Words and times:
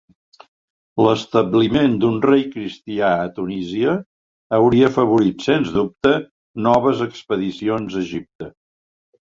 L'establiment 1.07 1.97
d'un 2.03 2.15
rei 2.23 2.41
cristià 2.55 3.11
a 3.27 3.29
Tunísia 3.37 3.93
hauria 4.59 4.89
afavorit, 4.93 5.47
sens 5.49 5.71
dubte, 5.77 6.15
noves 6.69 7.07
expedicions 7.09 8.01
a 8.01 8.05
Egipte. 8.09 8.51